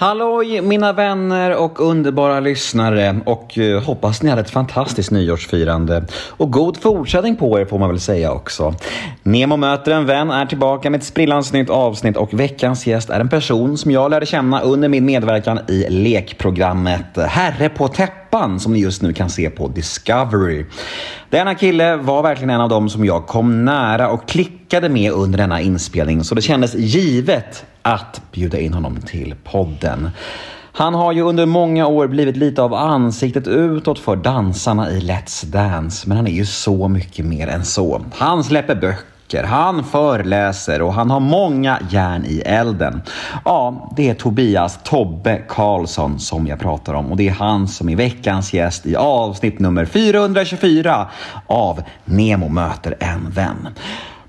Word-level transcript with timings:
Halloj 0.00 0.60
mina 0.60 0.92
vänner 0.92 1.56
och 1.56 1.80
underbara 1.80 2.40
lyssnare 2.40 3.20
och 3.26 3.58
eh, 3.58 3.82
hoppas 3.82 4.22
ni 4.22 4.30
hade 4.30 4.42
ett 4.42 4.50
fantastiskt 4.50 5.10
nyårsfirande. 5.10 6.04
Och 6.28 6.52
god 6.52 6.76
fortsättning 6.76 7.36
på 7.36 7.60
er 7.60 7.64
får 7.64 7.78
man 7.78 7.88
väl 7.88 8.00
säga 8.00 8.32
också. 8.32 8.74
Nemo 9.22 9.56
möter 9.56 9.92
en 9.92 10.06
vän 10.06 10.30
är 10.30 10.46
tillbaka 10.46 10.90
med 10.90 10.98
ett 10.98 11.06
sprillans 11.06 11.52
nytt 11.52 11.70
avsnitt 11.70 12.16
och 12.16 12.40
veckans 12.40 12.86
gäst 12.86 13.10
är 13.10 13.20
en 13.20 13.28
person 13.28 13.78
som 13.78 13.90
jag 13.90 14.10
lärde 14.10 14.26
känna 14.26 14.60
under 14.60 14.88
min 14.88 15.04
medverkan 15.04 15.60
i 15.68 15.86
lekprogrammet 15.88 17.16
Herre 17.16 17.68
på 17.68 17.88
täppan 18.30 18.60
som 18.60 18.72
ni 18.72 18.78
just 18.78 19.02
nu 19.02 19.12
kan 19.12 19.30
se 19.30 19.50
på 19.50 19.68
Discovery. 19.68 20.64
Denna 21.30 21.54
kille 21.54 21.96
var 21.96 22.22
verkligen 22.22 22.50
en 22.50 22.60
av 22.60 22.68
dem 22.68 22.88
som 22.88 23.04
jag 23.04 23.26
kom 23.26 23.64
nära 23.64 24.10
och 24.10 24.28
klickade 24.28 24.88
med 24.88 25.12
under 25.12 25.38
denna 25.38 25.60
inspelning 25.60 26.24
så 26.24 26.34
det 26.34 26.42
kändes 26.42 26.74
givet 26.74 27.64
att 27.82 28.22
bjuda 28.32 28.58
in 28.58 28.74
honom 28.74 29.00
till 29.00 29.34
podden. 29.44 30.10
Han 30.72 30.94
har 30.94 31.12
ju 31.12 31.22
under 31.22 31.46
många 31.46 31.86
år 31.86 32.06
blivit 32.06 32.36
lite 32.36 32.62
av 32.62 32.74
ansiktet 32.74 33.46
utåt 33.46 33.98
för 33.98 34.16
dansarna 34.16 34.90
i 34.90 35.00
Let's 35.00 35.46
Dance, 35.46 36.08
men 36.08 36.16
han 36.16 36.26
är 36.26 36.32
ju 36.32 36.46
så 36.46 36.88
mycket 36.88 37.26
mer 37.26 37.48
än 37.48 37.64
så. 37.64 38.02
Han 38.14 38.44
släpper 38.44 38.74
böcker, 38.74 39.09
han 39.38 39.84
föreläser 39.84 40.82
och 40.82 40.94
han 40.94 41.10
har 41.10 41.20
många 41.20 41.78
järn 41.90 42.24
i 42.26 42.40
elden. 42.40 43.02
Ja, 43.44 43.90
det 43.96 44.08
är 44.08 44.14
Tobias 44.14 44.78
Tobbe 44.84 45.42
Karlsson 45.48 46.18
som 46.18 46.46
jag 46.46 46.58
pratar 46.58 46.94
om 46.94 47.10
och 47.10 47.16
det 47.16 47.28
är 47.28 47.32
han 47.32 47.68
som 47.68 47.88
är 47.88 47.96
veckans 47.96 48.52
gäst 48.52 48.86
i 48.86 48.96
avsnitt 48.96 49.58
nummer 49.58 49.84
424 49.84 51.08
av 51.46 51.82
Nemo 52.04 52.48
möter 52.48 52.96
en 53.00 53.30
vän 53.30 53.68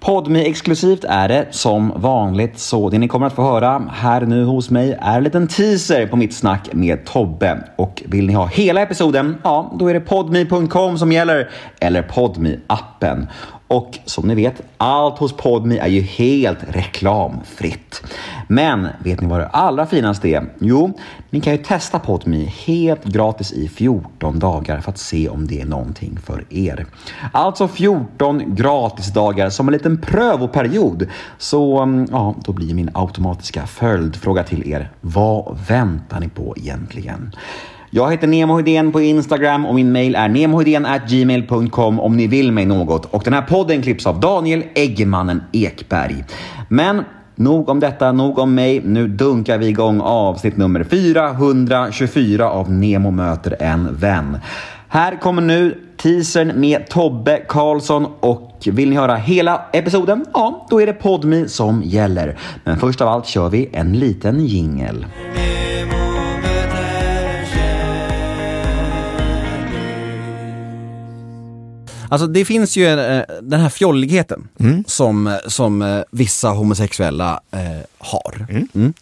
podmi 0.00 0.46
exklusivt 0.46 1.04
är 1.04 1.28
det 1.28 1.46
som 1.50 1.92
vanligt, 1.96 2.58
så 2.58 2.90
det 2.90 2.98
ni 2.98 3.08
kommer 3.08 3.26
att 3.26 3.32
få 3.32 3.42
höra 3.42 3.82
här 3.92 4.20
nu 4.20 4.44
hos 4.44 4.70
mig 4.70 4.98
är 5.00 5.16
en 5.16 5.24
liten 5.24 5.48
teaser 5.48 6.06
på 6.06 6.16
mitt 6.16 6.34
snack 6.34 6.68
med 6.72 7.04
Tobbe. 7.04 7.64
Och 7.76 8.02
vill 8.06 8.26
ni 8.26 8.32
ha 8.32 8.46
hela 8.46 8.82
episoden, 8.82 9.36
ja, 9.44 9.74
då 9.78 9.88
är 9.88 9.94
det 9.94 10.00
podmi.com 10.00 10.98
som 10.98 11.12
gäller, 11.12 11.50
eller 11.80 12.02
podmi 12.02 12.60
appen 12.66 13.26
och 13.68 13.98
som 14.04 14.28
ni 14.28 14.34
vet, 14.34 14.62
allt 14.76 15.18
hos 15.18 15.32
Podmi 15.32 15.78
är 15.78 15.86
ju 15.86 16.00
helt 16.00 16.58
reklamfritt. 16.68 18.02
Men 18.48 18.88
vet 19.04 19.20
ni 19.20 19.28
vad 19.28 19.40
det 19.40 19.46
allra 19.46 19.86
finaste 19.86 20.28
är? 20.28 20.44
Jo, 20.58 20.98
ni 21.30 21.40
kan 21.40 21.52
ju 21.52 21.58
testa 21.58 21.98
Podmi 21.98 22.44
helt 22.66 23.04
gratis 23.04 23.52
i 23.52 23.68
14 23.68 24.38
dagar 24.38 24.80
för 24.80 24.90
att 24.90 24.98
se 24.98 25.28
om 25.28 25.46
det 25.46 25.60
är 25.60 25.66
någonting 25.66 26.18
för 26.24 26.44
er. 26.50 26.86
Alltså 27.32 27.68
14 27.68 28.54
gratisdagar 28.54 29.50
som 29.50 29.68
en 29.68 29.72
liten 29.72 30.00
prövoperiod. 30.00 31.06
Så 31.38 31.78
mm, 31.78 32.08
ja, 32.10 32.34
då 32.44 32.52
blir 32.52 32.74
min 32.74 32.90
automatiska 32.94 33.66
följdfråga 33.66 34.42
till 34.42 34.72
er. 34.72 34.90
Vad 35.00 35.58
väntar 35.68 36.20
ni 36.20 36.28
på 36.28 36.54
egentligen? 36.56 37.32
Jag 37.90 38.10
heter 38.10 38.26
Nemohedén 38.26 38.92
på 38.92 39.00
Instagram 39.00 39.66
och 39.66 39.74
min 39.74 39.92
mail 39.92 40.14
är 40.14 41.08
gmail.com 41.08 42.00
om 42.00 42.16
ni 42.16 42.26
vill 42.26 42.52
mig 42.52 42.66
något. 42.66 43.04
Och 43.04 43.22
den 43.24 43.32
här 43.32 43.42
podden 43.42 43.82
klipps 43.82 44.06
av 44.06 44.20
Daniel 44.20 44.64
Eggemannen 44.74 45.42
Ekberg. 45.52 46.24
Men 46.68 47.04
nog 47.34 47.68
om 47.68 47.80
detta, 47.80 48.12
nog 48.12 48.38
om 48.38 48.54
mig. 48.54 48.80
Nu 48.84 49.08
dunkar 49.08 49.58
vi 49.58 49.66
igång 49.66 50.00
avsnitt 50.00 50.56
nummer 50.56 50.84
424 50.84 52.50
av 52.50 52.70
Nemo 52.72 53.10
möter 53.10 53.56
en 53.60 53.96
vän. 53.96 54.38
Här 54.88 55.20
kommer 55.20 55.42
nu 55.42 55.78
teasern 55.96 56.60
med 56.60 56.88
Tobbe 56.88 57.42
Karlsson 57.48 58.06
och 58.20 58.68
vill 58.72 58.90
ni 58.90 58.96
höra 58.96 59.16
hela 59.16 59.62
episoden? 59.72 60.24
Ja, 60.34 60.66
då 60.70 60.82
är 60.82 60.86
det 60.86 60.92
Podmi 60.92 61.48
som 61.48 61.82
gäller. 61.82 62.38
Men 62.64 62.78
först 62.78 63.00
av 63.00 63.08
allt 63.08 63.26
kör 63.26 63.48
vi 63.48 63.68
en 63.72 63.92
liten 63.92 64.46
jingel. 64.46 65.06
Alltså 72.08 72.26
det 72.26 72.44
finns 72.44 72.76
ju 72.76 72.86
eh, 72.86 73.22
den 73.42 73.60
här 73.60 73.68
fjolligheten 73.68 74.48
mm. 74.58 74.84
som, 74.86 75.38
som 75.46 75.82
eh, 75.82 76.02
vissa 76.10 76.48
homosexuella 76.48 77.40
eh, 77.50 77.60
har. 77.98 78.46
Mm. 78.50 78.68
Mm. 78.74 78.92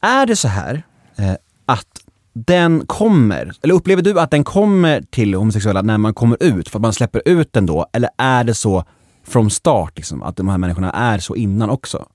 Är 0.00 0.26
det 0.26 0.36
så 0.36 0.48
här 0.48 0.82
eh, 1.16 1.34
att 1.66 1.86
den 2.32 2.86
kommer, 2.86 3.52
eller 3.62 3.74
upplever 3.74 4.02
du 4.02 4.20
att 4.20 4.30
den 4.30 4.44
kommer 4.44 5.02
till 5.10 5.34
homosexuella 5.34 5.82
när 5.82 5.98
man 5.98 6.14
kommer 6.14 6.42
ut, 6.42 6.68
för 6.68 6.78
att 6.78 6.82
man 6.82 6.92
släpper 6.92 7.22
ut 7.24 7.52
den 7.52 7.66
då? 7.66 7.86
Eller 7.92 8.10
är 8.16 8.44
det 8.44 8.54
så 8.54 8.84
from 9.24 9.50
start, 9.50 9.92
liksom, 9.96 10.22
att 10.22 10.36
de 10.36 10.48
här 10.48 10.58
människorna 10.58 10.90
är 10.90 11.18
så 11.18 11.36
innan 11.36 11.70
också? 11.70 12.06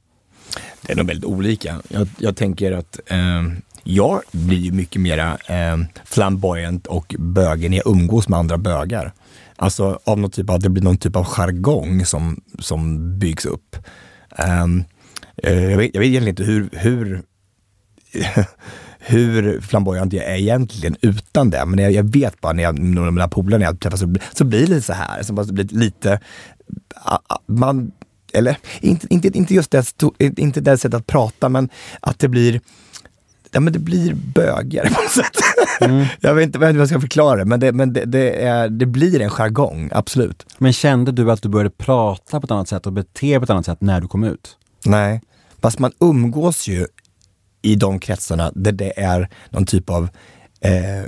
Det 0.82 0.92
är 0.94 0.98
nog 0.98 1.08
väldigt 1.08 1.26
olika. 1.26 1.82
Jag, 1.88 2.08
jag 2.18 2.36
tänker 2.36 2.72
att 2.72 3.00
eh, 3.06 3.44
jag 3.84 4.22
blir 4.32 4.58
ju 4.58 4.72
mycket 4.72 5.02
mera 5.02 5.38
eh, 5.48 5.78
flamboyant 6.06 6.88
och 6.88 7.16
bögig 7.20 7.70
när 7.70 7.78
jag 7.78 7.88
umgås 7.88 8.30
med 8.30 8.40
andra 8.40 8.58
bögar. 8.58 9.14
Alltså 9.56 10.00
av 10.04 10.20
någon 10.20 10.32
typ 10.32 10.50
av, 10.50 10.60
det 10.60 10.70
blir 10.70 10.84
någon 10.84 10.98
typ 10.98 11.16
av 11.16 11.26
jargong 11.26 12.06
som, 12.06 12.42
som 12.60 13.20
byggs 13.20 13.46
upp. 13.46 13.76
Um, 14.64 14.84
jag, 15.36 15.78
vet, 15.78 15.92
jag 15.94 16.02
vet 16.02 16.08
egentligen 16.08 16.28
inte 16.28 16.44
hur, 16.44 16.70
hur, 16.72 17.22
hur 19.00 19.62
flamboyant 19.62 20.14
jag 20.14 20.26
är 20.26 20.36
egentligen 20.36 20.96
utan 21.02 21.50
det. 21.50 21.66
Men 21.66 21.80
jag, 21.80 21.92
jag 21.92 22.12
vet 22.12 22.42
bara 22.42 22.54
när 22.54 22.64
jag, 22.64 22.80
med 22.80 23.14
mina 23.14 23.28
polare 23.28 23.60
när 23.60 23.66
jag 23.66 23.80
träffas 23.80 24.00
så, 24.00 24.16
så 24.34 24.46
blir 24.46 24.60
det 24.60 24.68
lite 24.68 24.82
så 24.82 24.94
här. 24.94 25.24
Så 25.24 25.34
det 25.34 25.54
blir 25.54 25.66
lite, 25.66 26.20
man, 27.46 27.92
eller 28.34 28.58
inte, 28.80 29.08
inte, 29.10 29.28
inte 29.28 29.54
just 29.54 29.72
det, 29.72 29.94
inte 30.20 30.62
det 30.62 30.78
sättet 30.78 31.00
att 31.00 31.08
prata, 31.08 31.50
men 31.50 31.70
att 32.00 32.20
det 32.20 32.28
blir 32.28 32.62
ja, 33.52 33.60
men 33.60 33.74
det 33.74 33.80
blir 33.80 34.14
bögigare 34.14 34.90
på 34.90 35.02
något 35.02 35.12
sätt. 35.12 35.38
Mm. 35.82 36.06
jag, 36.20 36.36
vet 36.36 36.46
inte, 36.46 36.60
jag 36.60 36.62
vet 36.62 36.70
inte 36.70 36.74
hur 36.74 36.80
jag 36.80 36.88
ska 36.88 37.02
förklara 37.02 37.38
det, 37.38 37.46
men, 37.46 37.60
det, 37.60 37.72
men 37.72 37.94
det, 37.94 38.06
det, 38.06 38.46
är, 38.46 38.70
det 38.70 38.86
blir 38.86 39.22
en 39.22 39.30
jargong, 39.30 39.90
absolut. 39.94 40.46
Men 40.58 40.74
kände 40.74 41.12
du 41.12 41.32
att 41.32 41.42
du 41.42 41.50
började 41.50 41.70
prata 41.70 42.40
på 42.40 42.46
ett 42.46 42.52
annat 42.52 42.68
sätt 42.68 42.86
och 42.86 42.94
bete 42.94 43.28
dig 43.28 43.40
på 43.40 43.44
ett 43.44 43.50
annat 43.50 43.66
sätt 43.66 43.82
när 43.82 44.02
du 44.02 44.08
kom 44.08 44.24
ut? 44.24 44.58
Nej, 44.86 45.22
fast 45.62 45.80
man 45.80 45.92
umgås 46.00 46.68
ju 46.68 46.88
i 47.62 47.76
de 47.76 48.00
kretsarna 48.00 48.52
där 48.56 48.72
det 48.72 49.00
är 49.00 49.30
någon 49.50 49.66
typ 49.66 49.90
av 49.90 50.10
eh, 50.62 51.02
eh, 51.02 51.08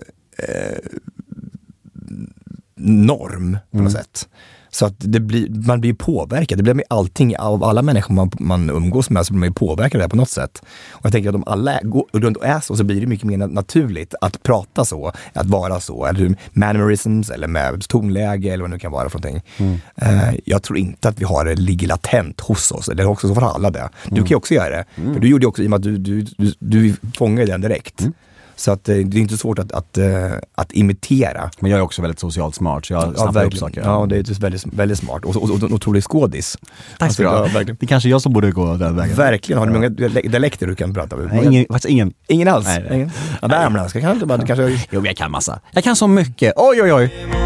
norm 2.75 3.57
på 3.71 3.77
något 3.77 3.91
mm. 3.91 3.91
sätt. 3.91 4.27
Så 4.73 4.85
att 4.85 4.95
det 4.97 5.19
blir, 5.19 5.49
man 5.49 5.81
blir 5.81 5.93
påverkad. 5.93 6.59
Det 6.59 6.63
blir 6.63 6.73
med 6.73 6.85
allting, 6.89 7.37
av 7.37 7.63
alla 7.63 7.81
människor 7.81 8.13
man, 8.13 8.31
man 8.39 8.69
umgås 8.69 9.09
med 9.09 9.25
så 9.25 9.33
blir 9.33 9.39
man 9.39 9.53
påverkad 9.53 10.01
av 10.01 10.07
det 10.07 10.09
på 10.09 10.15
något 10.15 10.29
sätt. 10.29 10.61
Och 10.91 11.05
jag 11.05 11.11
tänker 11.11 11.29
att 11.29 11.35
om 11.35 11.43
alla 11.47 11.79
går 11.83 12.05
runt 12.11 12.37
och 12.37 12.45
är 12.45 12.59
så, 12.59 12.75
så 12.75 12.83
blir 12.83 13.01
det 13.01 13.07
mycket 13.07 13.25
mer 13.25 13.37
naturligt 13.37 14.13
att 14.21 14.43
prata 14.43 14.85
så, 14.85 15.11
att 15.33 15.45
vara 15.45 15.79
så. 15.79 16.05
Eller 16.05 16.35
mannerisms 16.53 17.29
eller 17.29 17.47
med 17.47 17.87
tonläge 17.87 18.49
eller 18.49 18.61
vad 18.61 18.69
det 18.69 18.75
nu 18.75 18.79
kan 18.79 18.91
vara 18.91 19.09
för 19.09 19.19
någonting. 19.19 19.43
Mm. 19.57 19.73
Uh, 19.73 20.35
jag 20.45 20.63
tror 20.63 20.77
inte 20.77 21.09
att 21.09 21.21
vi 21.21 21.25
har 21.25 21.45
det 21.45 21.55
ligger 21.55 21.87
latent 21.87 22.41
hos 22.41 22.71
oss, 22.71 22.89
eller 22.89 23.05
också 23.05 23.27
så 23.27 23.35
får 23.35 23.55
alla 23.55 23.69
det. 23.69 23.89
Du 24.03 24.09
mm. 24.09 24.23
kan 24.23 24.29
ju 24.29 24.35
också 24.35 24.53
göra 24.53 24.69
det. 24.69 24.85
Mm. 24.95 25.13
För 25.13 25.21
du 25.21 25.27
gjorde 25.27 25.47
också, 25.47 25.63
i 25.63 25.65
och 25.65 25.69
med 25.69 25.77
att 25.77 25.83
du, 25.83 25.97
du, 25.97 26.21
du, 26.21 26.53
du 26.59 26.95
fångade 27.17 27.51
den 27.51 27.61
direkt. 27.61 28.01
Mm. 28.01 28.13
Så 28.55 28.71
att 28.71 28.89
eh, 28.89 28.95
det 28.95 29.17
är 29.17 29.21
inte 29.21 29.37
svårt 29.37 29.59
att, 29.59 29.71
att, 29.71 29.97
eh, 29.97 30.31
att, 30.55 30.71
imitera. 30.71 31.49
Men 31.59 31.71
jag 31.71 31.77
är 31.77 31.83
också 31.83 32.01
väldigt 32.01 32.19
socialt 32.19 32.55
smart, 32.55 32.85
så 32.85 32.93
jag 32.93 33.17
snappar 33.17 33.45
upp 33.45 33.57
saker. 33.57 33.81
Ja, 33.81 34.05
det 34.09 34.17
är 34.17 34.39
väldigt, 34.39 34.65
väldigt 34.65 34.97
smart 34.97 35.25
och, 35.25 35.35
och, 35.35 35.43
och, 35.43 35.63
och 35.63 35.71
otrolig 35.71 36.03
skådis. 36.03 36.57
Tack 36.97 37.13
ska 37.13 37.27
alltså, 37.29 37.53
du 37.59 37.59
ha. 37.59 37.63
Det 37.63 37.83
är 37.83 37.87
kanske 37.87 38.09
jag 38.09 38.21
som 38.21 38.33
borde 38.33 38.51
gå 38.51 38.75
den 38.75 38.95
vägen. 38.95 39.15
Verkligen. 39.15 39.59
Har 39.59 39.67
du 39.67 39.73
många 39.73 39.89
dialekter 39.89 40.67
du 40.67 40.75
kan 40.75 40.93
prata 40.93 41.15
med? 41.15 41.27
Nej, 41.33 41.45
ingen, 41.45 41.65
faktiskt 41.65 41.91
ingen. 41.91 42.13
Ingen 42.27 42.47
alls? 42.47 42.65
Nej, 42.65 42.85
nej. 42.89 43.09
Ja, 43.41 43.47
värmländska 43.47 44.01
kan 44.01 44.09
du 44.09 44.13
inte 44.13 44.25
bara, 44.25 44.45
kanske... 44.45 44.79
Jo, 44.91 45.05
jag 45.05 45.17
kan 45.17 45.31
massa. 45.31 45.59
Jag 45.71 45.83
kan 45.83 45.95
så 45.95 46.07
mycket. 46.07 46.53
Oj, 46.55 46.81
oj, 46.81 46.93
oj. 46.93 47.42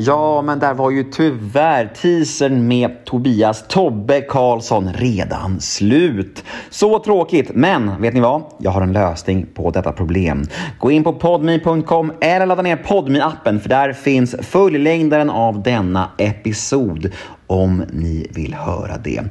Ja, 0.00 0.42
men 0.42 0.58
där 0.58 0.74
var 0.74 0.90
ju 0.90 1.04
tyvärr 1.04 1.86
teasern 2.02 2.68
med 2.68 3.04
Tobias 3.04 3.64
Tobbe 3.68 4.20
Karlsson 4.20 4.92
redan 4.92 5.60
slut. 5.60 6.44
Så 6.70 6.98
tråkigt, 6.98 7.50
men 7.54 8.02
vet 8.02 8.14
ni 8.14 8.20
vad? 8.20 8.42
Jag 8.58 8.70
har 8.70 8.82
en 8.82 8.92
lösning 8.92 9.46
på 9.54 9.70
detta 9.70 9.92
problem. 9.92 10.44
Gå 10.78 10.90
in 10.90 11.04
på 11.04 11.12
podme.com 11.12 12.12
eller 12.20 12.46
ladda 12.46 12.62
ner 12.62 12.76
podme 12.76 13.20
appen 13.20 13.60
för 13.60 13.68
där 13.68 13.92
finns 13.92 14.36
fullängdaren 14.42 15.30
av 15.30 15.62
denna 15.62 16.10
episod 16.18 17.12
om 17.46 17.82
ni 17.92 18.26
vill 18.34 18.54
höra 18.54 18.98
det. 19.04 19.22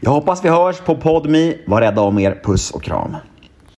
Jag 0.00 0.10
hoppas 0.10 0.44
vi 0.44 0.48
hörs 0.48 0.80
på 0.80 0.96
podme. 0.96 1.54
Var 1.66 1.80
rädda 1.80 2.02
om 2.02 2.18
er. 2.18 2.40
Puss 2.44 2.70
och 2.70 2.82
kram. 2.82 3.16